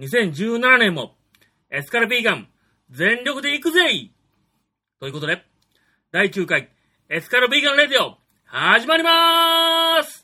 [0.00, 1.14] 2017年も
[1.70, 2.48] エスカルビーガン
[2.90, 3.90] 全力で行くぜ
[4.98, 5.44] ということで、
[6.10, 6.70] 第9回
[7.10, 8.16] エスカルビーガンレディオ
[8.46, 10.19] 始まりまーす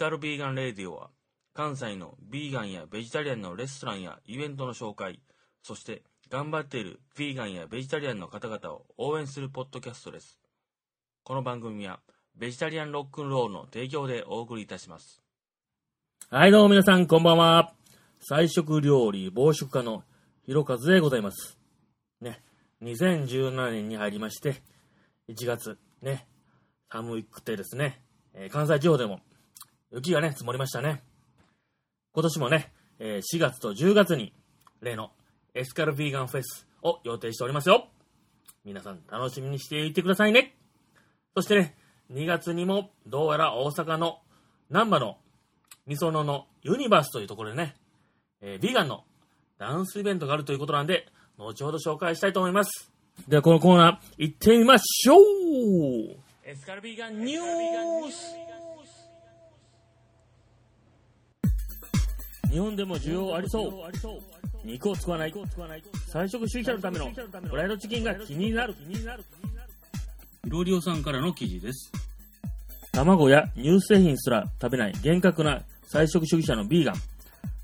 [0.00, 1.10] カルビーガンレディオは、
[1.52, 5.20] 関西のビーガンやベジタリアンのレストランやイベントの紹介、
[5.62, 10.40] そして頑張っているビーガンやベジタリアンの方々を応援するポッドキャストです。
[11.22, 12.00] この番組は、
[12.34, 15.20] ベジタリアンロックンロールの提供でお送りいたします。
[16.30, 17.74] はい、どうも皆さん、こんばんは。
[18.20, 20.04] 菜食料理防食家の
[20.46, 21.58] ひろかずでございます。
[22.22, 22.42] ね、
[22.80, 24.62] 2017年に入りまして、
[25.28, 26.26] 1月、ね、
[26.88, 28.02] 寒くてですね、
[28.32, 29.20] えー関西地方でも
[29.92, 31.02] 雪がね、積もりましたね。
[32.12, 34.32] 今年もね、え4月と10月に
[34.80, 35.10] 例の
[35.54, 37.88] エスカルビーガンフェスを予定しておりますよ。
[38.64, 40.54] 皆さん楽しみにしていてくださいね。
[41.34, 41.76] そしてね、
[42.12, 44.20] 2月にもどうやら大阪の
[44.68, 45.18] 南波の
[45.86, 47.76] みそののユニバースというところでね、
[48.40, 49.04] えービーガンの
[49.58, 52.92] ダンスイベントがあるということなんで、後ほど紹介したいと思います。
[53.28, 55.20] ではこのコーナー行ってみましょう
[56.44, 58.49] エスカルビーガンニュース
[62.50, 63.72] 日本でも需要ありそう。
[64.64, 65.34] 肉を使わない。
[66.08, 67.10] 菜食主義者のための。
[67.48, 68.74] フライドチキンが気になる。
[70.44, 71.92] ヒロリオさんからの記事です。
[72.92, 76.94] 卵や乳製品すら食べない厳格な菜食主義者のビーガン。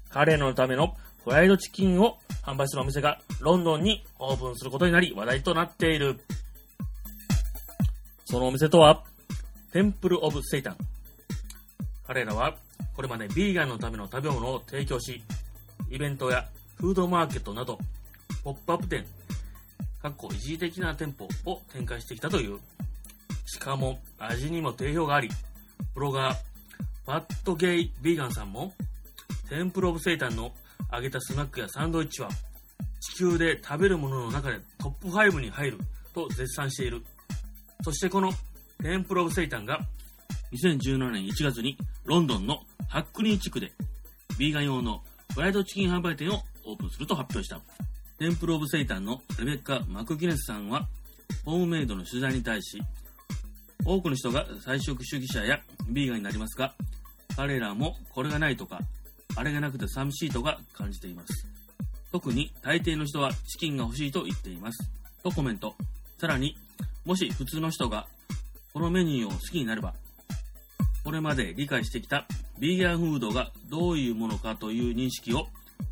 [0.09, 6.21] 彼らのためのフライドチキンを販売するお店がロンドンにオープンすることになり話題となっている。
[8.25, 9.05] そのお店とは、
[9.73, 10.77] テンプル・オブ・セイタン。
[12.07, 12.57] 彼らは、
[12.95, 15.23] これまでビーガンのための食べ物を提供し、
[15.91, 17.79] イベントやフードマーケットなど、
[18.43, 19.05] ポップアップ店、
[20.03, 22.59] かっこ一時的な店舗を展開してきたという。
[23.47, 25.29] しかも、味にも定評があり、
[25.95, 26.37] ブロガー、
[27.07, 28.75] ファットゲイ・ビーガンさんも、
[29.49, 30.53] テンプル・オブ・セイタンの
[30.93, 32.29] 揚げたスナックやサンドイッチは、
[33.01, 35.79] 地球で食べるものの中でトップ5に入る
[36.13, 37.05] と絶賛している。
[37.83, 38.33] そしてこの
[38.83, 39.81] テンプル・オブ・セイタンが
[40.53, 43.73] 2017年1月にロンドンのハックニー地区で
[44.39, 45.03] ビーガン用の
[45.35, 47.61] フライドチキン販売店をオープンすると発表した。
[48.19, 50.89] テンプル・オブ・セイタンのレベッカ・マクギネスさんは
[51.45, 52.81] ホームメイドの取材に対し
[53.85, 56.75] 多くの人が菜食主義者やビーガンになりますが
[57.37, 58.81] 彼らもこれがないとか
[59.37, 61.47] あれがなくて寂しいとか感じています。
[62.11, 64.91] 特に大抵の人はチキンが欲しいと言っています。
[65.23, 65.75] とコメント。
[66.19, 66.57] さらに
[67.05, 68.07] もし普通の人が
[68.73, 69.95] このメニューを好きになれば、
[71.07, 72.27] これまで理解してきた
[72.59, 75.47] ビーガンフードがどういうものかという認識を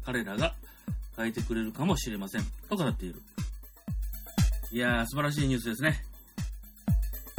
[0.04, 0.56] 彼らが
[1.16, 2.42] 変えてくれるかもしれません。
[2.68, 3.22] と語っている。
[4.72, 6.02] いやー、素晴らしいニュースですね。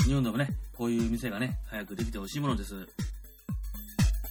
[0.06, 2.88] 日本でもね、こういう店がね、早くできてほしいものです。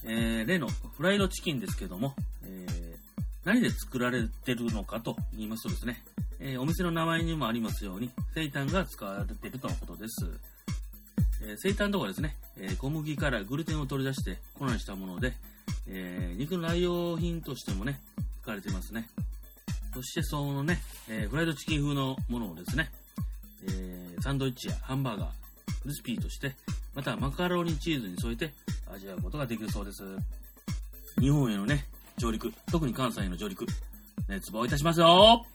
[0.05, 6.03] えー、例のフライドチキンですけども、えー、何で作られてるのかと言いますとですね、
[6.41, 10.54] えーお店の名前にもありますように、セイタンが使われているとのことです。
[11.47, 15.35] えー、セイタンとはですね、えー小麦からグルテンを取り出して粉にしたもので、
[15.87, 18.01] えー肉の代用品としてもね、
[18.43, 19.09] 使われていますね。
[19.95, 22.91] そしてそのね、えフライドチキン風のものをですね、
[23.69, 26.57] えサンドイッチやハンバーガー、クリスピーとして、
[26.95, 28.53] またマカロニチーズに添えて
[28.93, 30.03] 味わうことができるそうです。
[31.21, 33.67] 日本へのね、上陸、特に関西への上陸、
[34.29, 35.47] 熱望いたしますよ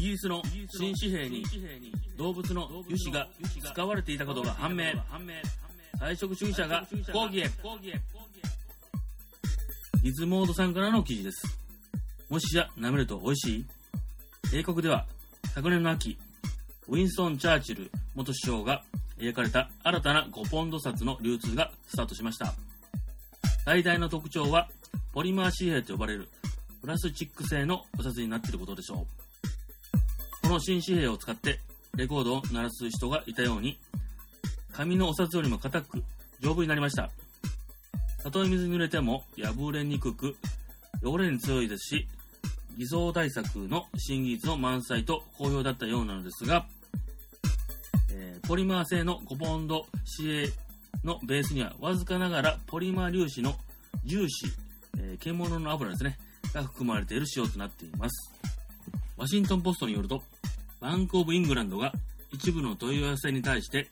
[0.00, 1.44] イギリスの新紙幣に
[2.16, 3.28] 動物の油脂が
[3.70, 4.84] 使われていたことが判明。
[6.00, 7.50] 菜食主義者が抗議へ。
[10.02, 11.46] リズモードさんからの記事です。
[12.30, 13.66] もしや舐めると美味しい？
[14.54, 15.04] 英国では
[15.54, 16.16] 昨年の秋、
[16.88, 18.82] ウィンストン・チャーチル元首相が
[19.18, 22.54] 描かれた新たな5ポンド札の流通がスタートしました。
[23.66, 24.70] 最大の特徴は、
[25.12, 26.30] ポリマー紙幣と呼ばれる
[26.80, 29.19] プラスチック製のお札になっていることでしょう。
[30.50, 31.60] この新紙幣を使って
[31.94, 33.78] レコードを鳴らす人がいたように、
[34.72, 36.02] 紙のお札よりも硬く
[36.40, 37.12] 丈夫になりました。
[38.20, 40.34] たとえ水に濡れても破れにくく、
[41.04, 42.08] 汚れに強いですし、
[42.76, 46.66] 偽造対策の新技術の満載と好評だったようなのですが、
[48.12, 49.86] えーポリマー製の5ポンド
[50.20, 50.50] CA
[51.04, 53.54] のベースにはわずかながらポリマー粒子の
[54.04, 54.46] 重視、
[54.98, 56.18] えー獣の油ですね、
[56.52, 58.32] が含まれている仕様となっています。
[59.16, 60.24] ワシントンポストによると、
[60.80, 61.92] バンクオブイングランドが
[62.32, 63.88] 一部の問い合わせに対して、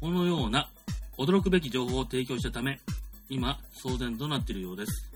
[0.00, 0.70] このような
[1.18, 2.80] 驚くべき情報を提供したため、
[3.28, 5.10] 今、騒然となっているようです。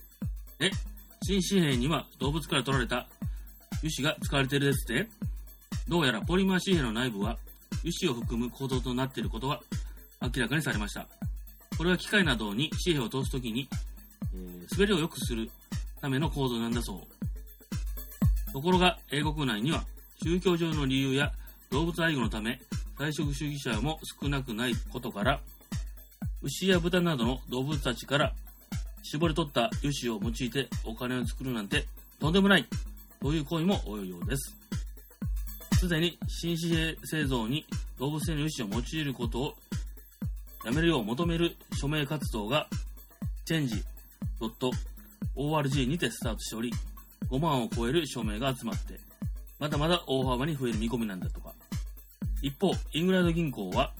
[0.60, 0.70] え、
[1.22, 3.08] 新紙幣には動物から取られた
[3.78, 5.08] 油脂が使われているですって？
[5.88, 7.38] どうやらポリマー紙幣の内部は
[7.82, 9.60] 油脂を含む構造となっていることが
[10.20, 11.06] 明らかにされました。
[11.76, 13.68] これは機械などに紙幣を通すときに、
[14.34, 15.50] えー滑りを良くする
[16.00, 17.06] ための構造なんだそ
[18.48, 18.52] う。
[18.52, 19.84] ところが、英国内には
[20.22, 21.32] 宗教上の理由や
[21.70, 22.60] 動物愛護のため、
[22.98, 25.40] 菜食主義者も少なくないことから、
[26.42, 28.34] 牛や豚などの動物たちから
[29.02, 31.86] 絞り取った油脂を用いてお金を作るなんて
[32.20, 32.66] とんでもない
[33.20, 34.54] という行為も多いようです。
[35.78, 37.64] すでに新紙幣製造に
[37.98, 39.54] 動物性の油脂を用いることを
[40.64, 42.66] やめるよう求める署名活動が
[43.48, 46.72] change.org にてスタートしており、
[47.30, 48.98] 5万を超える署名が集まって、
[49.58, 51.52] まだまだ大幅に増える見込みなんだとか。
[52.42, 53.92] 一方、イングランド銀行は、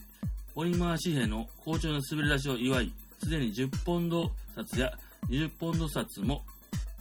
[0.55, 4.93] ポリマー紙幣の好調な滑り出しを祝い、すでに10ポンド札や
[5.29, 6.43] 20ポンド札も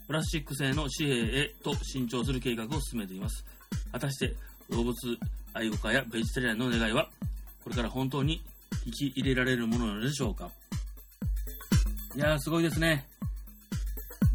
[0.07, 3.45] プラスチック製の紙幣へと新調する計画を進めています。
[3.93, 4.35] 果たして
[4.71, 4.95] 動物
[5.55, 7.09] 愛護家やベジタリアンの願いは、
[7.63, 8.43] これから本当に
[8.87, 10.51] 引き入れられるものなのでしょうか。
[12.17, 13.07] いやー、すごいですね。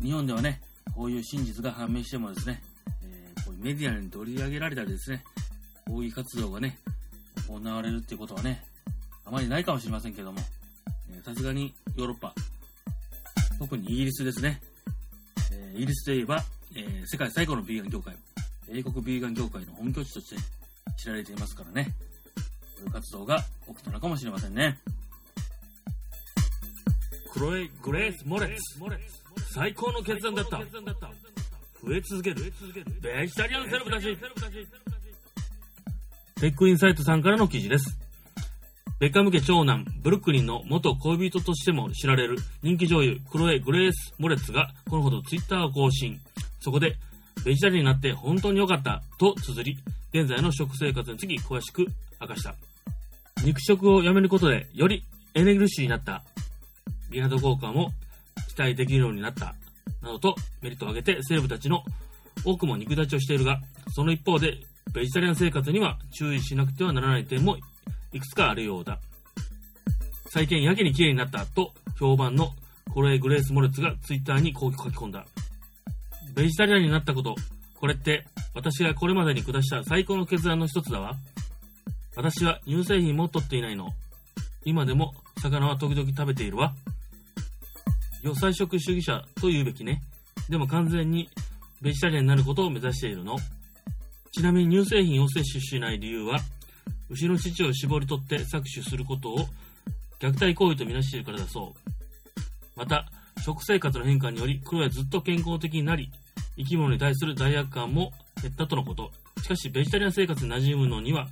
[0.01, 0.61] 日本ではね、
[0.95, 2.61] こういう真実が判明してもですね、
[3.63, 5.23] メディアに取り上げられたりですね、
[5.87, 6.77] 抗議活動がね、
[7.47, 8.61] 行われるっていうことはね、
[9.23, 10.41] あまりないかもしれませんけども、
[11.23, 12.35] さすがにヨーロッパ、
[13.59, 14.61] 特にイギリスですね。
[15.53, 16.43] えーイギリスといえば、
[16.75, 18.17] えー世界最古のビーガン協会、
[18.69, 20.35] 英国ビーガン協会の本拠地として
[20.97, 21.95] 知られていますからね、
[22.35, 24.77] こういう活動が起きたのかもしれませんね。
[27.31, 28.79] クロエ・グレース・モレッツ。
[29.53, 30.61] 最高の決断だった。
[31.85, 32.53] 増え続ける。
[33.01, 34.17] ベジタリアンセレブたち。
[36.39, 37.97] テックインサイトさんからの記事です。
[38.99, 46.21] ベッカム家長男、ブルックリンの元恋人としても知られる人気女優、クロエ・グレース・モレッツがこのほどツイッターを更新。
[46.61, 46.95] そこで、
[47.43, 49.77] ベジタリアンになって本当に良かったと綴り、
[50.13, 51.85] 現在の食生活について詳しく
[52.21, 52.55] 明かした。
[53.43, 55.03] 肉食をやめることで、より
[55.33, 56.23] エネルギッシュになった。
[57.09, 57.91] 美肌効果も
[58.47, 59.53] 期待できるようになった。
[60.03, 61.83] などとメリットを挙げてセレブたちの
[62.45, 63.59] 多くも肉立ちをしているが、
[63.95, 64.59] その一方で、
[64.93, 67.57] ベジタリアン生活には注意しなくてはならない点も
[68.11, 68.99] いくつかあるようだ。
[70.29, 72.53] 最近やけに綺麗になったと評判の
[72.93, 75.25] コレイ・グレース・モレツがツイッターにこう書き込んだ。
[76.35, 77.35] ベジタリアンになったこと、
[77.75, 81.15] これって私がこれまでに下した最高の決断の一つだわ。
[82.15, 83.93] 私は乳製品も取っていないの。
[84.65, 86.73] 今でも魚は時々食べているわ。
[88.23, 90.01] 野菜食主義者と言うべきね。
[90.49, 91.29] でも完全に
[91.81, 93.35] ベジタリアンになることを目指しているの。
[94.31, 96.39] ちなみに乳製品を摂取しない理由は、
[97.09, 99.47] 牛の乳を絞り取って搾取することを
[100.19, 102.39] 虐待行為とみなしているからだそう。
[102.77, 103.11] また、
[103.43, 106.09] 食生活の変化により、黒はずっと健康的になり、
[106.57, 109.11] 生き物に対する罪悪感も減ったとのこと。
[109.41, 111.27] しかし、ベジタリアン生活に馴染むのには、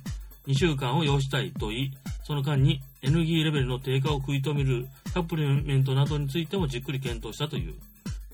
[0.46, 1.90] 2週間を要したいと言い、
[2.24, 7.74] その間にエネルギーレベルの低下を食い止めるサプリメントなどについてもじっくり検討したという。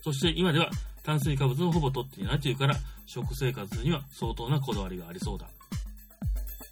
[0.03, 0.71] そして今では
[1.03, 5.49] 炭水化物をほぼ取っていないというから、食生活には相当なこだわりがありそうだ。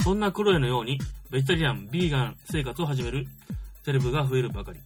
[0.02, 0.98] そんなクロエのように、
[1.30, 3.26] ベジタリアン、ビーガン生活を始める
[3.82, 4.78] セレブが増えるばかり。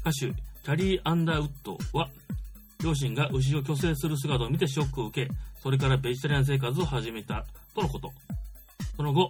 [0.00, 2.08] 歌手、キャリー・アンダーウッドは、
[2.82, 5.32] 両親が牛を虚勢する姿を見てショックを受け、
[5.62, 7.44] それからベジタリアン生活を始めた
[7.74, 8.12] とのこと。
[8.96, 9.28] その後、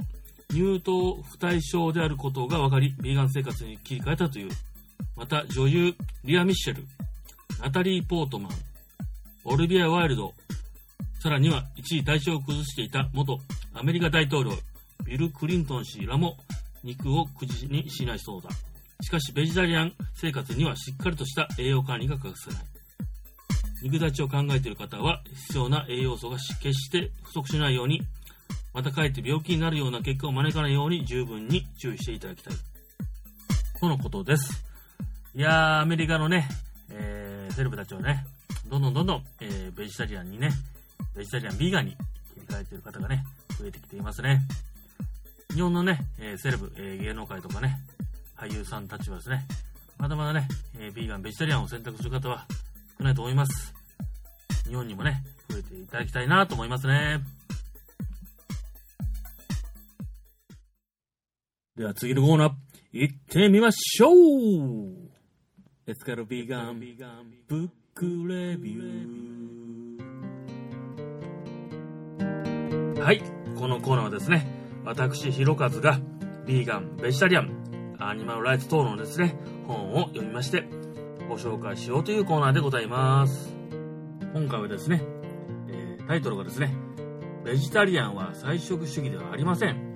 [0.50, 4.50] 乳糖不対症であることが分かり、ビーガン生活に切り替えたという。
[5.16, 6.84] また、女優、リア・ミッシェル、
[7.62, 8.52] ナタリー・ポートマン、
[9.44, 10.34] オルビア・ワイルド、
[11.20, 13.38] さらには一時体調を崩していた元
[13.74, 14.52] アメリカ大統領、
[15.04, 16.36] ビル・クリントン氏らも
[16.82, 18.50] 肉を口にしないそうだ。
[19.02, 22.64] しかし、ベジタリアン生活にはしっかりとした栄養管理が欠かせない。
[23.82, 28.02] 肉立ちを考えている方は、必要な栄養素が決して不足しないように、
[28.76, 32.54] またかえって病気になるような結果を招かないように十分に注意していただきたい。
[33.80, 34.66] とのことです。
[35.34, 36.46] いやー、アメリカのね、
[36.90, 38.26] えー、セレブたちはね、
[38.68, 40.50] どんどんどんどん、えー、ベジタリアンにね、
[41.14, 43.24] ベジタリアン、ビーガンに切り替えている方がね、
[43.58, 44.42] 増えてきていますね。
[45.54, 47.80] 日本のね、えーセレブ、えー芸能界とかね、
[48.36, 49.46] 俳優さんたちはですね、
[49.96, 52.44] まだまだね、えービーガン、ベジタリアンを選択する方は
[52.98, 53.72] 少ないと思います。
[54.68, 57.35] 日本にもね、増えていただきたいなと思いますね。
[61.76, 62.52] では次のコーナー、
[62.92, 64.94] 行ってみましょう
[65.86, 66.80] エスカルビーガン、
[67.46, 72.98] ブックレビュー。
[72.98, 73.20] はい、
[73.58, 74.46] このコーナーはですね、
[74.86, 76.00] 私、ひろかずが、
[76.46, 80.64] ビーガン、ベジタリアン、アニマルライツ等のですね、本を読みまして、
[81.28, 83.54] ご紹介しようというコーナーでございます。
[84.32, 85.02] 今回はですね、
[85.68, 86.74] えー、タイトルがですね、
[87.44, 89.92] ベジタリアンは菜食主義ではありません。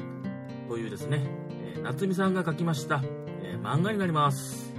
[0.69, 1.40] というですね、
[1.83, 3.03] 夏美さんが書きました、
[3.43, 4.75] えー、漫画になります。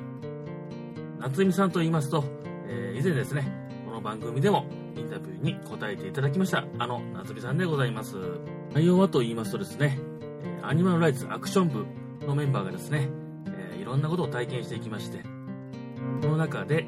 [1.19, 2.23] 夏美さんと言いますと、
[2.67, 3.51] え以前ですね、
[3.85, 4.65] この番組でも
[4.95, 8.15] インタビューに答えていただきました、あの夏美さんでございます。
[8.73, 9.99] 内容はと言いますとですね、
[10.43, 11.85] えアニマルライツアクション部
[12.25, 13.09] のメンバーがですね、
[13.47, 15.23] えいろんなことを体験していきまして、
[16.21, 16.85] その中で、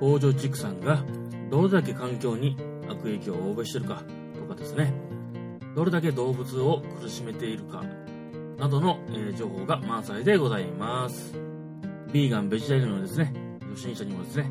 [0.00, 1.04] 工場畜産が
[1.50, 2.56] どれだけ環境に
[2.88, 4.02] 悪影響を及ぼしてるか
[4.36, 4.92] とかですね、
[5.74, 7.82] どれだけ動物を苦しめているか
[8.58, 11.32] などの、え情報が満載でございます。
[12.12, 13.32] ビーガン、ベジタリアンのですね、
[13.70, 14.50] 初心者にもですね、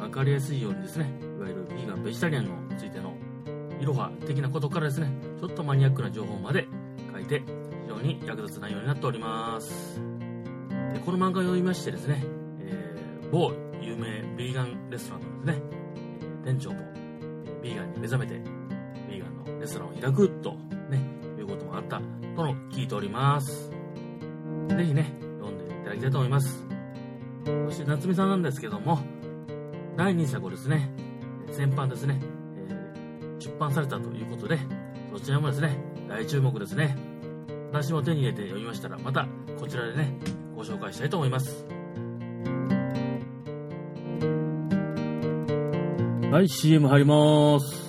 [0.00, 3.14] わかりやすいようにですね、いわゆるビーガン、ベジタリアンのついての
[3.80, 6.66] いろは的なことからですね、ちょっとマニアックな情報まで
[7.12, 7.40] 書いて、
[7.84, 10.00] 非常に役立つ内容になっております。
[10.92, 12.24] でこの漫画を読みましてですね、
[13.30, 15.62] 某有名ビーガンレストランのですね、
[16.44, 16.80] 店長も
[17.62, 18.40] ビーガンに目覚めて、
[19.08, 20.50] ビーガンのレストランを開くと、
[20.90, 21.00] ね、
[21.38, 22.02] いうこともあった
[22.36, 23.70] との聞いております。
[24.68, 26.64] ぜひね、読んでいただきたいと思います。
[27.44, 29.00] そして夏美さんなんですけども、
[29.96, 30.90] 第2作をですね、
[31.50, 32.20] 先般ですね、
[32.68, 34.58] えー、出版されたということで、
[35.12, 35.78] そちらもですね、
[36.08, 36.96] 大注目ですね。
[37.72, 39.26] 私も手に入れて読みましたら、また
[39.58, 40.12] こちらでね、
[40.54, 41.66] ご紹介したいと思います。
[46.30, 47.85] はい、CM 入ります。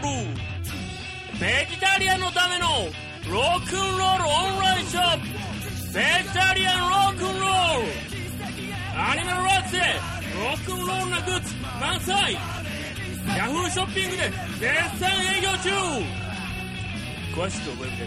[0.00, 0.40] タリアンによる
[1.40, 2.66] ベジタリアンのための
[3.30, 5.26] ロックンロールオンラインショップ。
[5.94, 7.88] ベジタリアンロックンロール。
[8.98, 9.78] アニメのラックで
[10.34, 12.34] ロックンロールなグッズ満載。
[13.36, 15.70] ヤフーショッピングで絶賛営業中。
[17.34, 18.06] 詳しく覚えて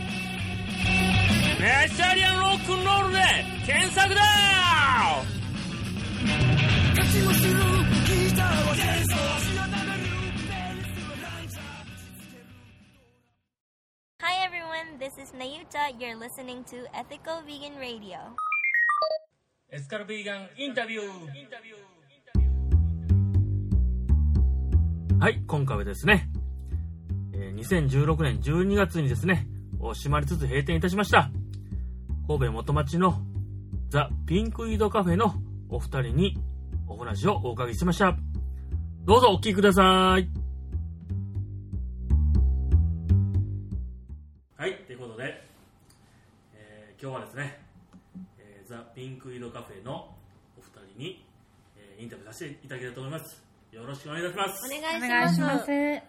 [1.61, 3.19] メジャリアンロックンロールで
[3.65, 4.21] 検索だ
[7.33, 7.82] Hi
[15.23, 15.87] is Nayuta.
[15.97, 18.17] You're listening to Ethical Vegan Radio.
[19.71, 21.03] エスカルビーガンインタビュー
[25.19, 26.29] はい、今回はですね、
[27.33, 29.47] えー、2016年12月にですね、
[29.79, 31.29] を閉まりつつ閉店いたしました。
[32.27, 33.21] 神戸元町の
[33.87, 35.35] ザ・ピンクイードカフェの
[35.69, 36.37] お二人に
[36.85, 38.17] お話をお伺いしました。
[39.05, 40.27] どうぞお聞きください、
[49.03, 50.15] ピンクイードカフェの
[50.57, 51.25] お二人に、
[51.75, 53.43] えー、インタビューさせていただきたいと思います。
[53.73, 54.65] よろしくお願いいたします。
[54.65, 55.69] お願いします。
[55.69, 55.99] はい。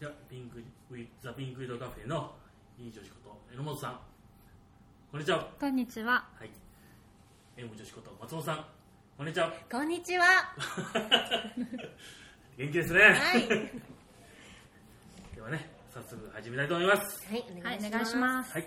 [0.00, 0.60] では、ピンク
[1.22, 2.34] ザ・ピンクイードカフェの
[2.80, 4.00] いい女子こと榎本さん。
[5.12, 5.48] こんにちは。
[5.60, 6.26] こんにちは。
[6.36, 6.50] はい。
[7.56, 8.64] M 女子こと松本さん。
[9.16, 9.52] こんにちは。
[9.70, 10.24] こんにちは。
[12.58, 13.00] 元気ですね。
[13.02, 13.46] はい。
[15.36, 17.24] ではね早速始めたいと思います。
[17.28, 18.66] はいお願いします,、はい、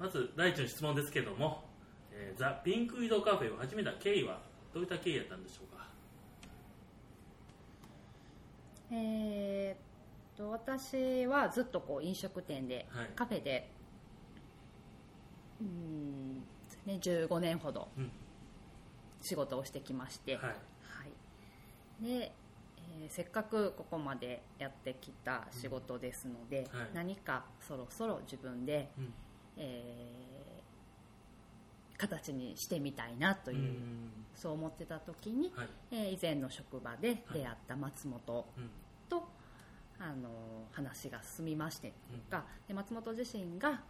[0.00, 1.62] まず第一の質問ですけども、
[2.10, 4.40] えー、ザ・ピンクイードカフェを始めた経緯は
[4.72, 5.86] どういった経緯だったんでしょうか？
[8.92, 13.70] えー、と私はずっとこう飲食店で、はい、カフェで
[15.60, 16.38] うん
[16.86, 17.88] ね、15年ほど
[19.20, 20.44] 仕事をしてきまして、はい。
[20.46, 20.52] は
[22.02, 22.32] い、で
[23.02, 26.80] えー、せっかくここまでやってきた仕事ですので、うん。
[26.80, 29.12] はい、何かそろそろ自分で、うん、
[29.56, 33.74] えー、形にしてみたいなという、う
[34.34, 38.46] そう思ってた時に、はい、えー、以前の職場で出会った松本
[39.08, 39.24] と、はい、
[40.00, 40.28] あの
[40.72, 41.92] 話が進みまして
[42.30, 43.80] とか、で松本自身が、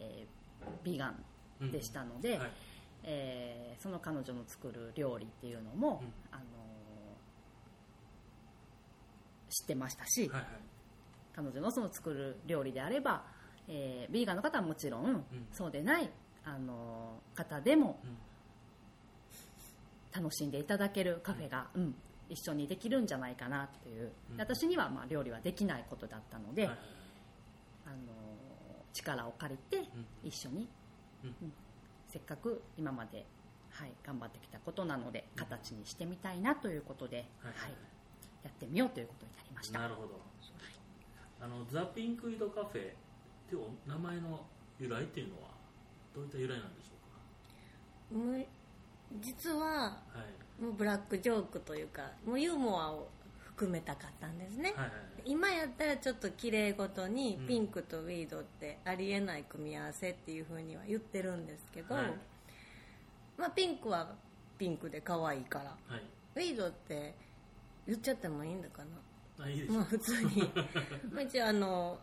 [0.00, 0.42] えー
[0.84, 1.12] ビーガ
[1.60, 2.50] ンでしたので、うんはい、
[3.04, 6.42] えー、その彼女の作る料理っていうのも、うん、あの
[9.50, 10.44] 知ってましたし、はいはい、
[11.34, 13.24] 彼女のその作る料理であれば、
[13.74, 16.10] えー、ビーガンの方はもちろん、うん、そうでない
[16.44, 17.98] あの方でも、
[20.14, 21.94] 楽しんでいただけるカフェが、うん、
[22.28, 26.78] 一緒にできるんじゃないかなっていう、私にはまあ料理はできないことだったので、はい、
[27.86, 27.96] あの
[28.92, 29.88] 力を借りて
[30.22, 30.68] 一緒に、
[32.08, 33.24] せっかく今まで、
[33.70, 37.72] はい、頑張ってきたことなので形にしてみたいなということで、はい
[38.42, 39.78] やってみようということになりました。
[39.78, 40.20] なるほど、
[41.40, 42.92] あのザ・ピンクイドカフェ
[43.52, 44.40] っていう名前の
[44.80, 45.48] 由来っていうのは
[46.14, 46.96] どういった由来なんでしょ
[48.16, 48.48] うか？
[49.20, 49.98] 実は、は
[50.58, 53.08] い、もうブラックジョークというかもうユーモアを
[53.44, 54.90] 含めたかったんですね、はいはい、
[55.26, 62.04] 今やったらちょっと綺麗ごとにピンクとウィードってありえない組み合わせっていうふうには言ってるんですけど、はい、
[63.36, 64.08] まあ、ピンクは
[64.58, 66.02] ピンクで可愛いから、はい、
[66.36, 67.14] ウィードって
[67.86, 68.82] 言っちゃってもいいんだか
[69.38, 69.44] な。
[69.44, 70.50] あいいまあ普通に。
[71.12, 71.98] まあ一応あの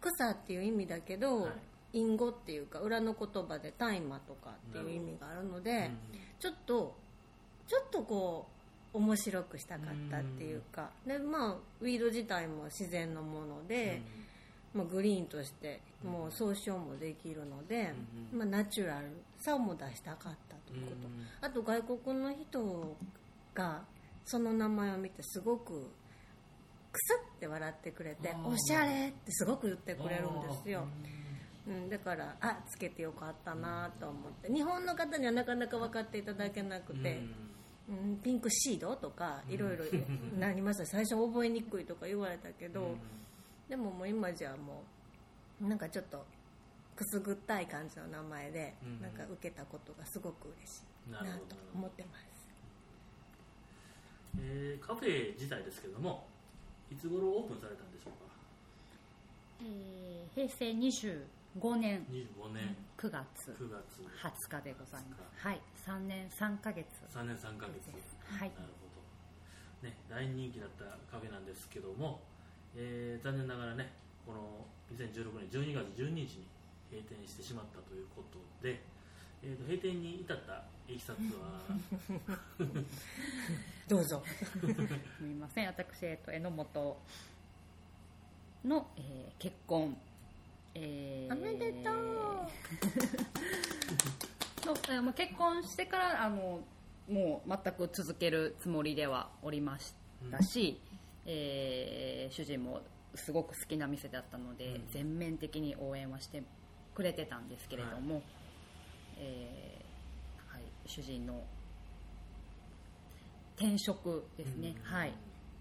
[0.00, 1.48] 草っていう意味だけど、は
[1.92, 6.94] い、隠語っていうか裏の言葉で大麻とかっていう意味があるので、うん、ちょっと
[7.66, 8.46] ちょっとこ
[8.94, 14.00] う面白くしたかったっていうか、うん、でまあウィード自体も自然のもので、
[14.74, 17.92] うん、まあ、グリーンとしてもう総称もできるので、
[18.32, 20.92] まあ、ナチュラルさも出したかったというこ
[21.40, 22.96] と、あと外国の人
[23.54, 23.82] が
[24.24, 25.90] その名前を見てすごくク
[26.96, 30.86] スって笑ってくれて「おしゃれ!」ってすごく言ってくれるんですよ、
[31.66, 34.52] うん、だからあつけてよかったなと思って。
[34.52, 37.20] 日本の方にはなかなか分かっていただけなくて、
[37.88, 39.84] うん、ピンクシードとかいろいろ
[40.38, 42.96] なりました最初覚えにくいとか言われたけど、
[43.68, 44.84] でももう今じゃも
[45.60, 46.24] うなんかちょっと
[46.94, 52.36] くすぐったい感じの名前で、なんか受けたことがすごく嬉しいなと思ってます。
[54.38, 56.26] えー、カフェ自体ですけども
[56.90, 58.30] いつ頃オープンされたんでしょうか、
[59.62, 62.06] えー、平成25年。
[62.10, 62.76] 25年。
[62.96, 64.02] 9月 ,9 月。
[64.22, 65.46] 20日でございます。
[65.46, 65.60] はい。
[65.86, 66.86] 3年3か月。
[67.12, 67.90] 3年3か月。
[67.90, 68.50] はい。
[68.54, 68.86] なるほ
[69.82, 72.20] ど、ね、大人気だったカフェなんですけども、
[72.76, 73.92] えー、残念ながらね
[74.26, 76.46] この2016年12月12日に
[76.90, 78.82] 閉店してしまったということで、
[79.46, 81.62] えー、と閉店に至ったいきさつは。
[83.86, 84.22] どうぞ。
[85.18, 85.68] すみません。
[85.68, 87.00] 私、えっと、榎本
[88.64, 89.96] の、えー、結婚、
[90.74, 91.94] えー、おめでとう。
[94.96, 96.60] の、まあ、結婚してからあの
[97.08, 99.94] もう全く続けるつもりではおりまし
[100.32, 100.80] たし、
[101.24, 102.82] うん、えー、主人も
[103.14, 106.42] すごく好きな店だったので、うん、全面的に応援はして
[106.94, 108.24] くれてたんですけれども、はい、
[109.18, 111.42] えー、はい、主人の
[113.56, 115.12] 転職ですね、はい。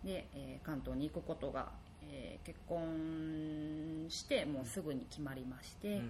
[0.03, 1.69] で、えー、関東に行くことが、
[2.09, 6.03] えー、結婚してもうすぐに決まりまして、はい、あの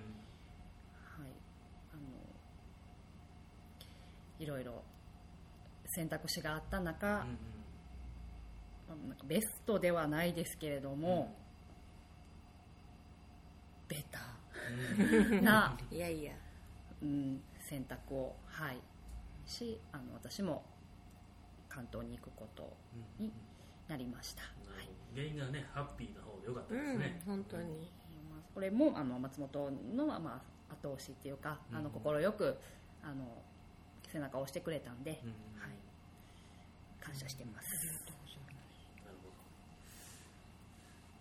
[4.40, 4.82] いろいろ
[5.88, 7.08] 選択肢があった中、
[8.90, 11.36] うんうん、なんかベストではないですけれども、
[13.90, 14.36] うん、ベター。
[15.44, 16.34] ないやいや、
[17.06, 18.78] うん、選択をはい
[19.46, 20.64] しあの私も
[21.70, 22.76] 関東に行くこと
[23.20, 23.32] に
[23.88, 24.48] なりました、は
[24.82, 27.92] い、原因がねハッピーな方でよかったですね、うん、本当に、
[28.54, 32.58] これもあの松本の、まあ、後押しっていうか快、うん、く
[33.04, 33.26] あの
[34.12, 35.72] 背中を押してくれたんで、うん、はい、
[37.00, 37.70] 感謝してます、
[39.04, 39.34] なるほど、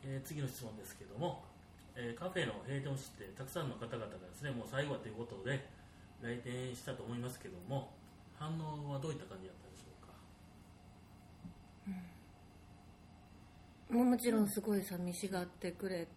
[0.04, 1.42] えー、次の質問ですけども、
[1.96, 5.64] えー、カフェの閉店を知ってたくさんの方々がですねもう最後はということで
[6.22, 7.92] 来店したと思いますけども
[8.34, 9.64] 反応はどういった感じだった
[13.94, 16.08] ももちろんすごい寂しがってくれ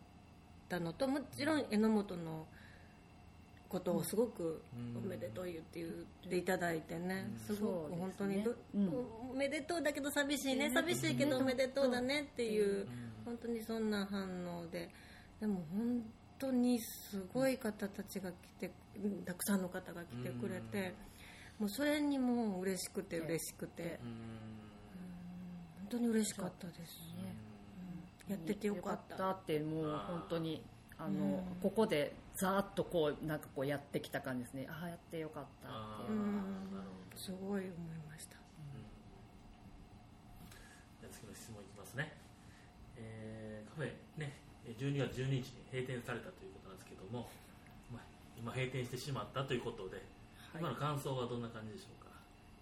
[0.67, 2.47] たのともちろん榎本の
[3.69, 4.61] ことをすごく
[4.97, 5.91] おめでとう言って言っ
[6.29, 8.41] ていただいてね、すごく本当に、
[9.29, 12.87] おめでとうだけど寂しいね寂しいけどおめでとうだねっていう
[13.25, 14.23] 本当にそんな反
[14.57, 14.89] 応で
[15.39, 16.03] でも本
[16.39, 18.71] 当にすごい方たちが来て
[19.25, 20.95] たくさんの方が来てくれて
[21.59, 23.99] もうそれにもう嬉しくて嬉しくて
[25.79, 26.79] 本当に嬉しかったです
[27.15, 27.35] ね。
[28.27, 29.31] やっててよかった。
[29.31, 30.61] ってもう本当に
[30.97, 34.67] あの、ここでざーっとこうなんかこうやってきた感じですね。
[34.69, 35.71] ああやってよかったっ
[37.11, 37.71] てすごい思い
[38.09, 38.35] ました、
[40.99, 42.13] じゃ次の質問いきますね、
[42.97, 43.85] えー、カフェ。
[43.85, 44.06] ね
[44.75, 47.29] 12月12日に閉店されたということなんですけども、
[47.91, 48.03] まあ、
[48.35, 50.03] 今閉店してしまったということで、
[50.51, 52.11] はい、今の感想はどんな感じでしょうか？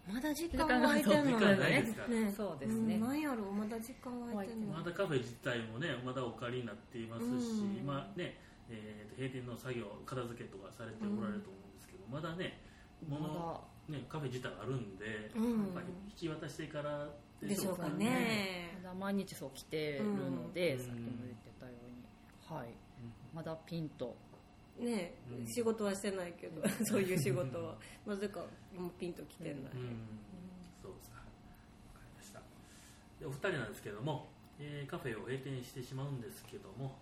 [0.06, 2.34] まだ時間空いてんのねね。
[2.38, 8.38] そうですね、なんやろまだ時間空いてんのまだカフェ自体もねまだお借りになっていますし、今ね、
[8.70, 12.62] えー、閉店の作業片付けとかされておられると思うんですけど、まだね
[13.10, 17.10] ものねカフェ自体あるんで、やっぱり引き渡してから
[17.42, 18.78] でしょうかね。
[18.84, 21.50] まだ毎日そう来てるので、さっきも言って
[22.50, 22.68] はい、
[23.34, 24.16] まだピンと。
[24.78, 27.76] ね、うん、仕事はしてないけど、うん、そういう仕事は。
[28.06, 28.42] なぜか
[28.78, 29.62] もうピンときてない、うん、
[30.82, 31.24] そうですか。
[31.94, 32.42] 分かりました。
[33.20, 34.28] でお二人なんですけども、
[34.60, 37.00] えー、カフェを閉店してしまうんですけども、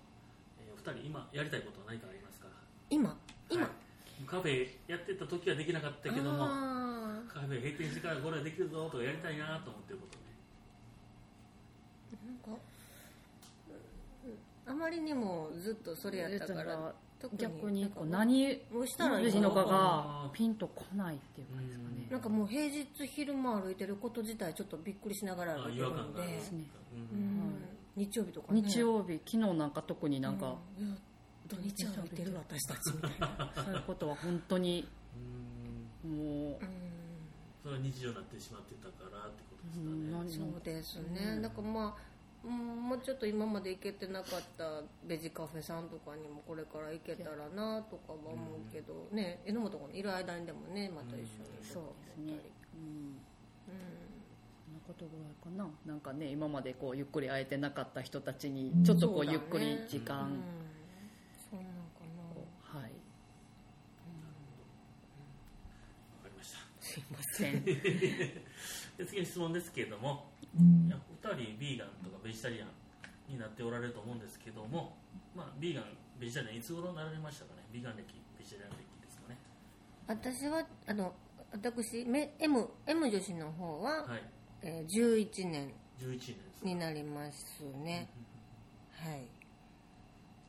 [0.61, 2.47] えー、お二人今やりたいことは何かありますか？
[2.91, 3.17] 今？
[3.49, 3.71] 今、はい、
[4.27, 6.45] カフェやってた時はできなかったけども
[7.27, 10.23] カフェ閉店してからこれはできるぞとかやりたいなと思ってることね。
[12.21, 12.61] なんか
[14.65, 16.93] あまりにもずっとそれやったから
[17.37, 22.07] 逆にこう何をしたらいいのかがピンとこないっていう感じですかね。
[22.11, 26.39] なんかもう平日昼間歩いてること自体ちょっとびっくりしながら歩いてるんで、ね。
[27.95, 30.97] 日曜日とか、ね、日曜日昨日なんか特になんか、うん、
[31.47, 33.51] 土日歩いてる私たちみたいな。
[33.63, 34.87] そういうことは本当に
[36.03, 36.83] もう。
[37.63, 42.12] それは日常になってしまってたからってことですかね、そうですね、だからまあ
[42.43, 51.25] もうちょっと今まで行けてなかったベジカフェさんとかにもこれから行けたらなとかは思うけど、うん、ね榎本君いる間にでもねまた一緒に、
[51.59, 52.33] うん、そうですね。
[52.75, 53.15] うん。
[54.65, 55.69] そんなことぐらいかな。
[55.85, 60.39] なんかね今までこうゆっくり会えてなかった人たちにちょっとこうゆっくり時間、ね、
[61.49, 62.01] そんなんか
[62.73, 62.79] な。
[62.79, 62.89] はい、わ
[66.23, 66.57] かりました。
[66.81, 67.63] すいません
[68.97, 70.29] で次の質問ですけれども
[70.87, 72.67] いや2人ビーガンとかベジタリアン
[73.27, 74.95] になっておられると思うんですけども、
[75.35, 75.85] まあ、ビーガン
[76.19, 77.63] ベジタリアンいつ頃なられましたかね？
[77.71, 79.37] ビーガン歴ベジタリアン歴ですかね。
[80.07, 81.13] 私はあの
[81.51, 84.21] 私 M, M 女子の方は、はい。
[84.61, 88.09] えー、11年11年になりますね。
[88.91, 89.25] はい。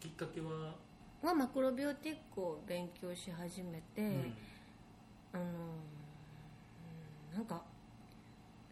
[0.01, 0.75] きっかけは？
[1.23, 4.35] はマクロビオティックを勉強し始めて、うん、
[5.33, 5.45] あの
[7.35, 7.63] なんか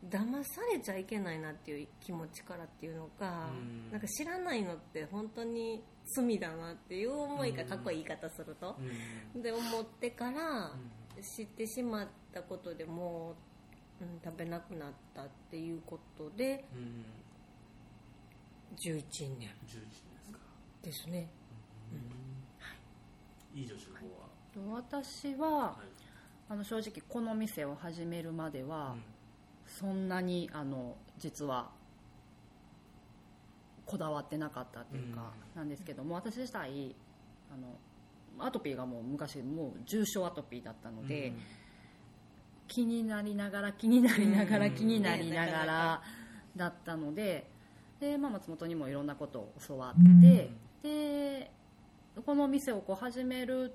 [0.09, 5.83] 騙されちゃいけないなっていう気持ちからっていうのか、うん、なんか知らないのって本当に
[6.17, 8.77] 罪だなっていう思いがかっこいい言い方すると、
[9.35, 10.73] うん、で思ってから
[11.37, 13.37] 知ってしまったことでも
[14.01, 17.05] う、うん、食べなくなったっていうことで、うん、
[18.77, 18.99] 11年。
[18.99, 18.99] 11
[19.38, 20.38] 年ですか。
[20.83, 21.31] ですね、
[22.59, 22.75] は
[23.55, 23.97] い、いい女子の
[24.65, 25.87] 方は私は、はい、
[26.49, 28.97] あの正直この店を始めるまでは、
[29.79, 31.71] そんなにあの実は
[33.87, 36.95] こだわってなかったっていうか、なんですけども私自体
[37.53, 41.37] あのアトピーがもう昔もう重症アトピーだったので、うん、
[42.69, 46.03] 気になりながら気になりながら気になりながら
[46.55, 47.51] だったので
[48.01, 50.51] で、まあ、松本にもいろんなことを教わって、
[50.83, 51.51] で
[52.27, 53.75] この店をこう始める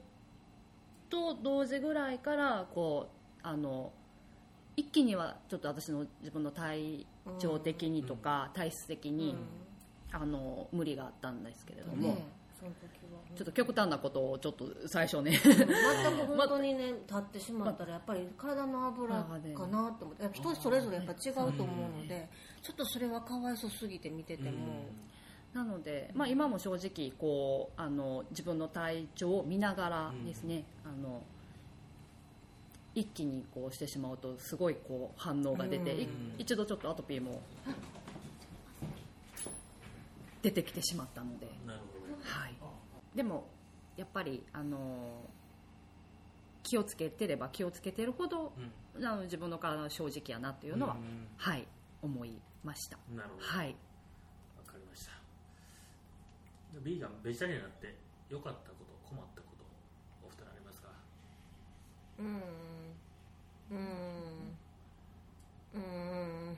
[1.10, 3.92] と同時ぐらいからこうあの
[4.78, 7.06] 一気にはちょっと私の自分の体
[7.40, 9.36] 調的にとか、体質的に、
[10.12, 12.18] あの無理があったんですけれども、
[13.36, 15.32] ちょっと極端なことをちょっと最初ね。
[15.44, 15.66] 全く
[16.28, 22.30] 本当にね立ってしまったらやっぱり体の油かなと思って人それぞれやっぱ違うと思うので
[22.62, 24.86] ちょっとそれはかわいそすぎて見てても。
[25.54, 31.24] なので、まあ、今も正直こうあの自分の体調を見ながらですね、あの
[32.98, 36.08] 一気にこうしてしまうとすごいこう反応が出て、
[36.40, 37.44] 一度ちょっとアトピーも
[40.42, 41.46] 出てきてしまったので、
[42.24, 42.56] はい、
[43.16, 43.48] でも
[43.98, 45.22] やっぱりあの
[46.64, 48.52] 気をつけてれば気をつけてるほど、
[48.98, 50.98] うん、あの自分の体の正直やなというのは、
[51.38, 51.68] はい
[52.02, 52.32] 思い
[52.64, 52.98] ました。
[53.16, 53.46] なるほど。
[53.46, 53.76] はい。
[54.58, 55.12] わかりました。
[56.84, 57.96] ビーガンベジタリアンになって
[58.30, 59.64] 良かったこと困ったこと
[60.24, 60.90] お二人ありますか？
[62.20, 62.42] うん
[63.72, 63.78] うん。
[65.76, 66.58] うん。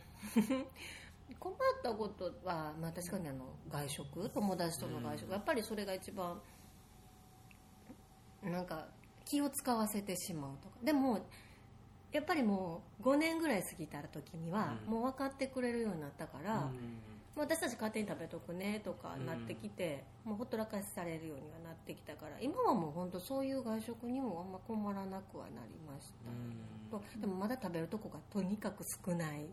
[1.39, 4.29] 困ったことは、まあ、確かにあの外食？
[4.29, 6.41] 友達との外食、やっぱりそれが一番
[8.43, 8.87] なんか
[9.25, 10.75] 気を使わせてしまうとか。
[10.83, 11.19] でも
[12.11, 16.71] やっぱりもう5年ぐらい過ぎた時には、もう分かってくれるようになったから、
[17.39, 26.13] 私たち勝手に食べとくねとかなってきて、もうほったらかしされるようにはなってきたから今はもう本当そういう外食にもあんま困らなくはなりまし
[26.89, 26.97] た。
[26.97, 29.45] とでもまだ食べるとこがとにかく少ない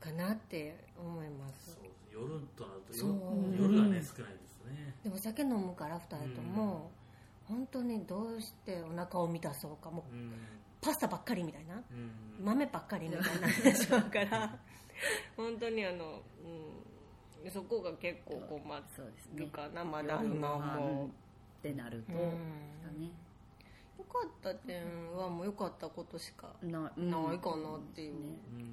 [0.00, 1.78] かなって思います。
[2.12, 3.06] 夜となると
[3.58, 4.94] 夜がね少ないですね。
[5.02, 6.90] でも酒飲むから2人とも
[7.44, 9.90] 本当にどうしてお腹を満たそうか。
[9.90, 10.14] もう
[10.80, 11.82] パスタばっかりみたいな。
[12.40, 14.58] 豆ばっかりみたいな話だから
[15.36, 16.22] 本当にあの、
[17.44, 18.82] うん、そこが結構困
[19.34, 21.10] るかな、まだ今も。
[21.58, 23.10] ってなると、だね
[23.98, 27.38] 良かった点はもう良かったことしかない。
[27.38, 28.66] かなっていう、ね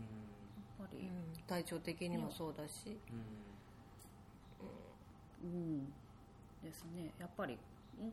[0.79, 1.09] やっぱり、
[1.47, 2.99] 体調的にもそうだし、
[5.43, 5.85] うん。
[6.63, 7.13] ですね。
[7.19, 7.57] やっぱり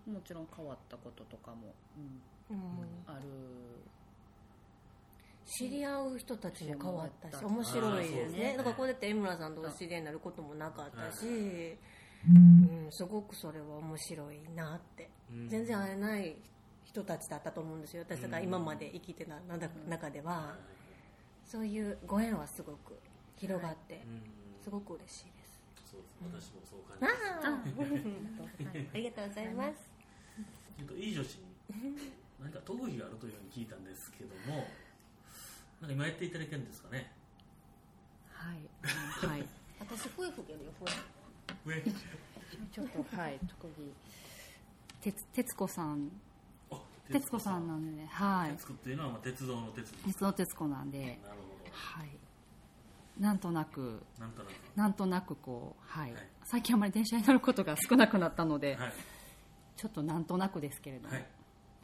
[0.07, 1.75] もちろん変わったこととかも、
[2.51, 2.65] うん、うん、
[3.07, 3.23] ある
[5.51, 8.55] 知り合う人たちも変わったし面白いですね。
[8.57, 15.11] だからこうやって江村さんとお知り合いになることもなかったし、うん、すごくそれは面白いなって、
[15.49, 16.37] 全然会えない
[16.85, 18.05] 人たちだったと思うんですよ。
[18.09, 19.35] 私が今まで生きてた
[19.89, 20.57] 中では、
[21.45, 23.01] そういうご縁はすごく
[23.37, 24.01] 広がって、
[24.63, 25.91] すごく嬉しいです。
[25.91, 27.09] そうです私もそう感
[27.67, 27.91] じま
[28.63, 28.87] す。
[28.95, 29.91] ありがとうございます。
[30.79, 31.43] えっといい女子に
[32.41, 34.65] 何か特技があるというふうに聞いたんですけども
[35.81, 37.11] なんか今やっていただけるんですかね。
[38.33, 39.33] はい。
[39.33, 39.47] はい。
[39.81, 40.73] 私笛吹けるよ
[41.65, 41.83] 笛。
[42.73, 43.93] ちょっとはい特技。
[45.01, 46.11] 鉄徹子さん。
[47.11, 48.53] 徹子さんなんで、はい。
[48.53, 51.25] 徹子っていうのは、まあ、鉄道の鉄鉄道徹子なんで、なるほ
[51.65, 51.71] ど。
[51.73, 52.09] はい。
[53.19, 58.93] なんとなく、なんとなく、なんとなくこう、はい、はい、最近あまり電車に乗ることが少なくなったので、はい、
[59.77, 61.27] ちょっとなんとなくですけれども、はい。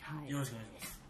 [0.01, 1.06] はい、よろしくお願いします。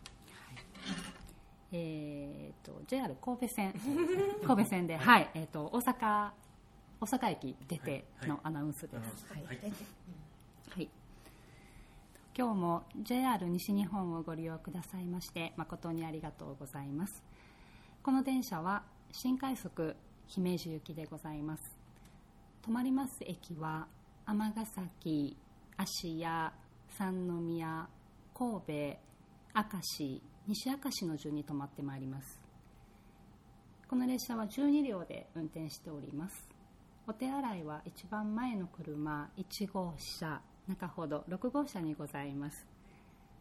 [1.77, 3.73] えーと、JR 神戸線。
[4.47, 6.31] 神戸線で、はい、えーと、大阪
[6.99, 9.33] 大阪駅出てのアナウンスです。
[9.33, 9.53] はい、は
[10.81, 10.89] い。
[12.39, 17.23] 今日も JR 西日本をご利用くださいまして誠にありがとうございます。
[18.03, 21.77] この電車は新快速姫路行きでございます。
[22.63, 23.87] 止まります駅は
[24.25, 25.37] 尼崎
[25.77, 26.53] 芦屋
[26.89, 27.89] 三宮
[28.35, 32.41] 神戸明石西明石の順に止まってまいります。
[33.89, 36.49] この列車は12両で運転しております。
[37.09, 42.65] お手洗いは一番前の車1号車中ほど6号車にございます。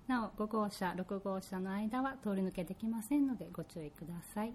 [0.07, 4.53] なお5号車6号車の間は通り抜けできませんのでご注意ください。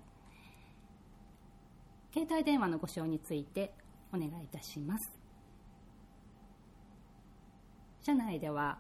[2.12, 3.72] 携帯電話のご使用について
[4.12, 5.12] お願いいたします。
[8.02, 8.78] 車内では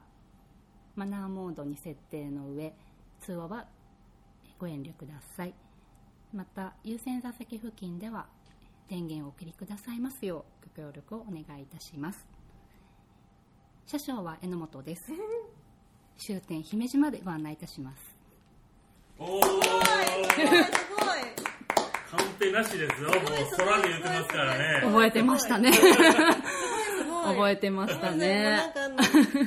[0.96, 2.74] マナーモードに設定の上
[3.20, 3.66] 通話は
[4.58, 5.54] ご遠慮ください。
[6.34, 8.26] また優先座席付近では
[8.88, 12.26] 電源をお切りくださいますようご協力をお願いいたします。
[13.86, 15.12] 車掌は榎本です。
[16.18, 18.16] 終点姫路までご案内いたします。
[19.18, 19.60] おおすごい
[22.10, 23.10] カンペなしですよ。
[23.10, 23.20] もう
[23.56, 24.80] 空で言ってますからね。
[24.82, 25.72] 覚えてましたね。
[27.24, 28.60] 覚えてましたね。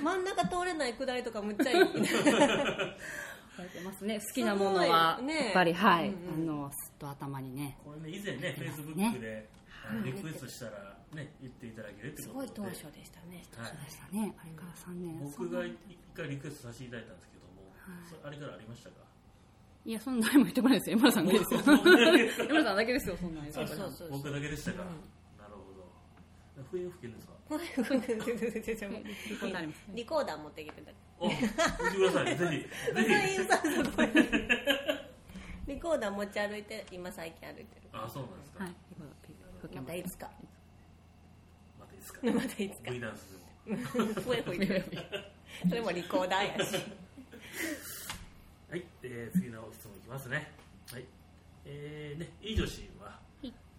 [0.03, 1.77] 真ん中通れないくだりとかむっちゃいい
[3.55, 4.19] 覚えてますね。
[4.19, 7.77] 好きなものはやっぱり、はい、あのすっと頭にね。
[7.83, 9.49] これね以前ねフェイスブックで
[10.05, 12.47] リクエストしたらね言っていただけるってことで。
[12.47, 14.33] すごい当初でしたね、はい、そうでしたね。
[14.41, 15.19] あれから3年。
[15.19, 15.75] 僕が一
[16.13, 18.95] 回リクエストさせていただいたんですけども、はい、あれからありましたか？
[19.85, 21.59] いやそんな誰も言ってこないですよ山田さんだけですよ。
[22.47, 24.87] 山田さんだけですよそんなそうそうそう僕だけでしたか、うん、
[25.37, 26.63] なるほど。
[26.71, 27.33] 笛を吹けるんですか？
[29.93, 30.91] リコーダー持ってきてた。
[31.19, 31.55] お吹いて
[31.97, 32.51] くださいぜひ。
[32.51, 32.93] ぜひ。
[35.67, 38.73] リコーダー持ち歩いて今最近歩いてるあそうなんですか、はい。
[39.75, 40.31] またいつか
[41.79, 42.19] またいつか。
[42.23, 42.89] またいつか。
[42.91, 43.37] V ダンス
[44.23, 44.33] そ
[45.75, 46.75] れもリコーダーやし。
[48.69, 50.51] はい、えー、次の質問いきますね。
[50.91, 51.05] はい。
[51.65, 53.21] えーね、いい女子は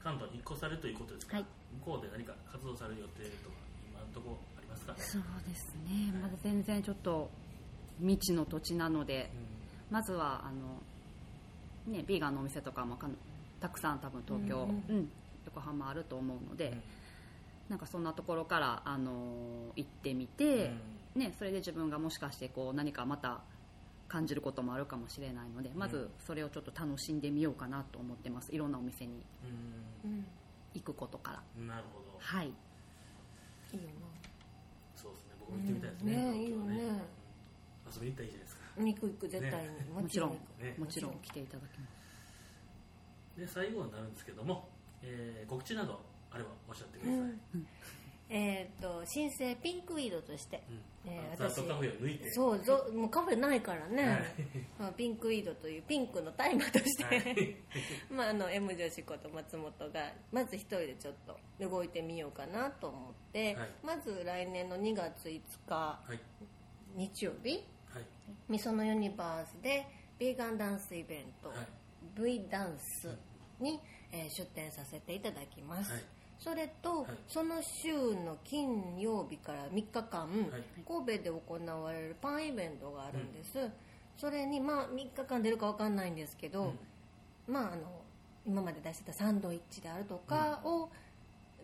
[0.05, 1.47] 関東に引っ越されるということですが、はい、
[1.81, 3.57] 向こうで何か活動される予定とか
[4.15, 7.31] ところありますかそうですね、まだ全然ちょっと
[8.01, 9.31] 未知の土地なので、
[9.91, 12.99] うん、まずはあのねビーガンのお店とかも
[13.61, 15.09] たくさん多分東京、うん、うん、
[15.47, 16.83] 横浜あると思うので、うん、
[17.71, 20.73] なんかそんなところから、あの行ってみて、
[21.15, 23.41] うん、ね、それで自分がもしかしてこう何かまた
[24.09, 28.55] 感じることもあるかもしれないのでまずそれをちょっと楽しんでみようかなと思ってます。
[28.55, 29.25] いろんなお店に
[30.75, 32.19] 行くことから、なるほど。
[32.19, 32.53] はい
[33.75, 34.07] いいよな。
[34.95, 35.35] そうですね。
[35.41, 36.43] 僕も行ってみたいですね,、ね。
[36.43, 36.75] いいよね。
[37.93, 40.31] 遊びに行ったらいいじゃないですか行く行く絶対に、もちろん、
[40.79, 41.19] もちろん。
[41.21, 42.05] 来ていただきます。
[43.39, 44.69] で最後になるんですけども
[45.07, 47.67] えー、告知などあればおっしゃってください、うん、
[48.31, 51.63] えっ、ー、と新生ピンクイードとして、うん、えー、私。
[51.63, 52.31] カフェを抜いて。
[52.33, 54.23] そうぞもうカフェないからね、はい、
[54.79, 57.57] まあ、ピンクイードというピンクの大麻として、はい、
[58.11, 66.01] まああの M 女子こと松本がまず一人でちょっと動いてみようかなと思って、はい、まず来年の2月5日、
[66.95, 68.05] 日曜日、はい、
[68.49, 69.87] みそのユニバースで
[70.19, 71.53] ビーガンダンスイベント、
[72.15, 73.17] V ダンス
[73.61, 73.81] に、
[74.13, 76.03] えー、出展させていただきます、はい、
[76.39, 83.73] それと、はい、その週の金曜日から3日間、はい、神戸で行われるパンイベントがあるんです、うん、
[84.19, 86.75] それにまあ3日間出るか分かんないんですけど、
[87.49, 87.83] うん、まああの
[88.47, 90.91] 今まで出してたサンドイッチであるとかを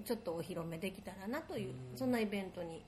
[0.05, 2.83] ちょっとお披露目できたらなという、うん、そんなイベントに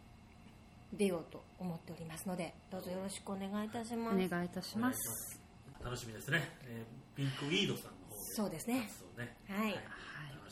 [0.93, 4.15] 出ようと思っておりますのでどうぞよろしくお願いいたします。
[4.15, 5.41] お願いいたします。
[5.83, 8.35] 楽しみですね、えー、ピンクウィードさんの方で。
[8.35, 8.89] そうですね。
[9.19, 9.37] ね。
[9.49, 9.87] はい、はい、楽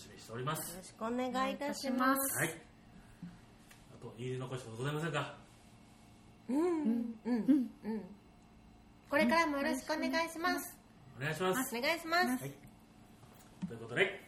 [0.00, 0.70] しみにしております。
[0.72, 2.38] よろしくお願いいたします。
[2.38, 2.54] はい。
[3.94, 5.34] あと言い残しことございませんか？
[6.48, 6.56] うん。
[6.56, 7.14] うん。
[7.24, 7.70] うん。
[7.84, 8.02] うん
[9.10, 10.76] これからもよろしくお願いします。
[11.18, 11.76] お願いします。
[11.76, 12.38] お願いします、はい、
[13.66, 14.22] ということで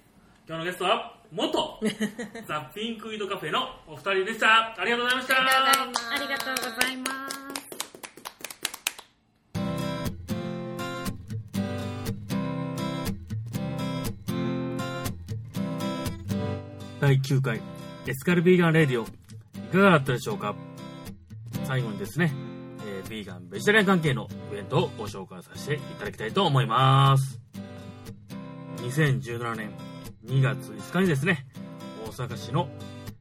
[0.49, 1.81] 今日のゲストは元
[2.49, 4.75] ザ・ピンクウィードカフェのお二人でした。
[4.77, 5.35] ありがとうございました
[17.13, 17.61] 第9回
[18.07, 19.07] エスカルビーガンレディオい
[19.71, 20.55] かがだったでしょうか？
[21.65, 22.33] 最後にですね、
[22.87, 27.39] えー、ビーガン、ベジタリアン関係のイベントをご紹介させていただきたいと思います。
[28.79, 29.73] 2017年
[30.25, 31.45] 2月5日にですね、
[32.07, 32.71] 大阪市の、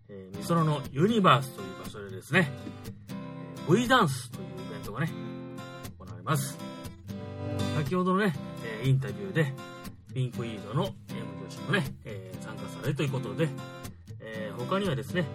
[0.08, 2.50] えー、みそののユニバースという場所でですね、
[3.70, 5.12] V ダンスというイベントがね、
[6.00, 6.58] 行われます。
[7.76, 8.34] 先ほどのね、
[8.86, 9.54] え、インタビューで、
[10.14, 13.48] ピンクイードの M 女子もね、えー、参加されるということで、
[14.66, 15.26] 他にはですね、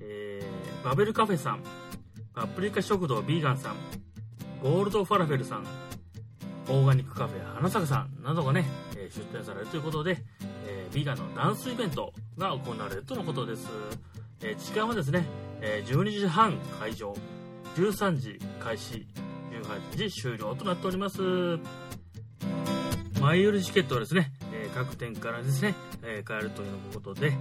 [0.00, 1.62] えー、バベルカフェさん、
[2.34, 3.76] パプリカ食堂ビーガンさん、
[4.62, 5.66] ゴールドファラフェルさん、
[6.68, 8.64] オーガニックカフェ花坂さんなどがね、
[8.96, 10.18] え出店されるということで、
[10.66, 13.66] えー、ビーガンのダンスイベントが行われるとのことです。
[14.42, 15.24] えー、時間はですね、
[15.60, 17.14] えー、12時半会場、
[17.76, 19.06] 13時開始、
[19.92, 21.20] 18時終了となっております。
[23.20, 27.32] 前売りチケットはですね、え各店からですね、え買えるということで、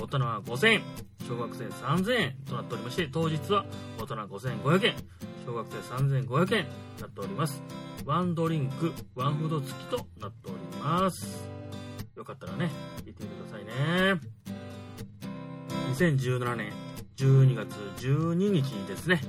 [0.00, 0.82] 大人は5000円、
[1.28, 3.64] 小学生3000円となっておりまして、当日は
[3.98, 4.94] 大人5500円、
[5.46, 7.62] 小学生3500円となっております。
[8.04, 11.48] ワンドリンク、ワンフード付きとなっております。
[12.16, 12.70] よかったらね、
[13.06, 14.20] 行ってみてくださいね。
[15.92, 16.72] 2017年
[17.16, 19.20] 12月12日にですね、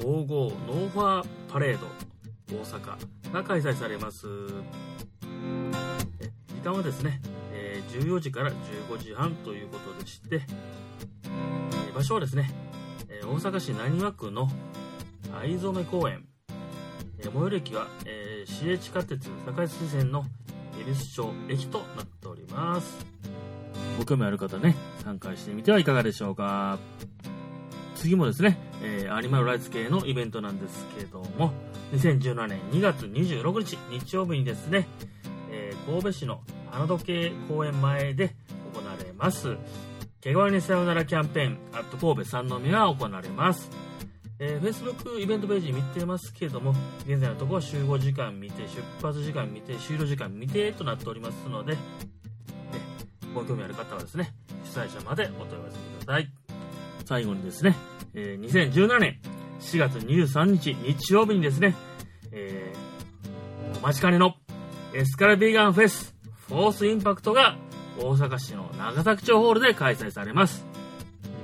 [0.00, 0.26] 55
[0.66, 1.86] ノーファーパレード
[2.54, 4.26] 大阪が開催されます。
[6.48, 7.20] 時間はですね、
[8.00, 10.42] 14時から15時半ということでして、
[11.88, 12.50] え場所はですね、
[13.08, 14.48] え大阪市浪速区の
[15.40, 16.26] 藍染公園、
[17.18, 20.24] え最寄り駅は、えー、市営地下鉄堺筋線の
[20.78, 23.06] 恵比寿町駅となっております。
[23.98, 26.78] ご興味ある方ね、参加してみてはいかがでしょうか。
[27.94, 31.52] 次もですね、えー、アニマルライツ系のイベントなんですけども、
[31.94, 34.86] 2017年2月26日日曜日にですね、
[35.50, 38.34] えー、神戸市の花時計公園前で
[38.74, 39.56] 行われます。
[40.20, 43.70] 毛皮にさよならキャンペーン、アット神戸三宮が行われます。
[44.38, 46.74] えー、Facebook イベントページ見てますけれども、
[47.06, 51.78] 現在のところ集合時間未定、出発時間未定、終了時間未定となっておりますので、ね、
[53.34, 56.28] ご興味ある方はですね、主催者までお問い合わせください。
[57.06, 57.76] 最後にですね、
[58.14, 59.20] えー、2017年
[59.60, 61.76] 4月23日日曜日にですね、
[62.32, 64.34] えー、お待ちかねの
[64.92, 66.15] エスカルビーガンフェス
[66.48, 67.56] フォースインパクトが
[67.98, 70.64] 大阪市の長崎町ホールで開催されます。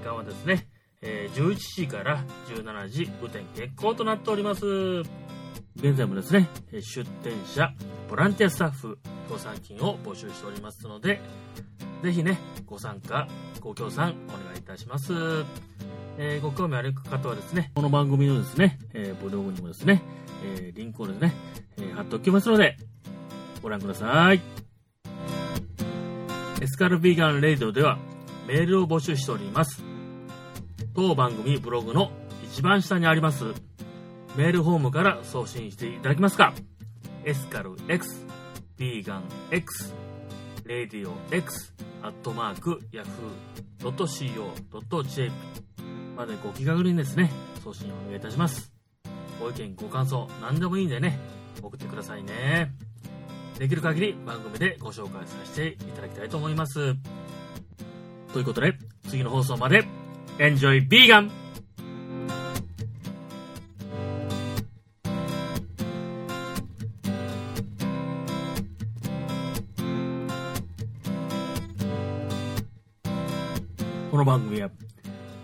[0.00, 0.68] 時間はですね、
[1.00, 4.64] えー、11時から17時、雨天決行となっております。
[5.74, 7.72] 現在もですね、出店者、
[8.08, 11.20] ボランティアスタッフ、協賛金を募集しておりますので、
[12.04, 13.26] ぜひね、ご参加、
[13.60, 15.12] ご協賛お願いいたします。
[16.16, 20.02] えー、ご興味ある方はですね、この番組のですね、えー、ブログにもですね、
[20.44, 21.32] えー、リンクをですね、
[21.78, 22.76] え貼っておきますので、
[23.62, 24.62] ご覧ください。
[26.62, 27.98] エスカルビーガンレイドでは
[28.46, 29.83] メールを募集しております。
[30.94, 32.12] 当番組ブログの
[32.44, 33.46] 一番下にあります
[34.37, 36.55] メールフォームから送信していただけますか
[37.25, 38.25] エスカル X、
[38.77, 39.92] ビーガン X、
[40.64, 45.33] レディオ X、アットマーク、ヤフー .co.jp
[46.16, 47.33] までご気軽にですね、
[47.64, 48.72] 送信をお願いいたします。
[49.40, 51.18] ご意見、ご感想、何でもいいんでね、
[51.61, 52.70] 送ってくださいね。
[53.58, 56.94] できる限り番組でご紹介させていただきたいと思います。
[58.33, 59.85] ということで、次の放送まで
[60.38, 61.31] Enjoy vegan!
[74.12, 74.68] この番組は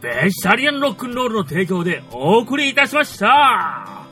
[0.03, 4.08] ベジタリアンロックンロールの提供でお送りいたしました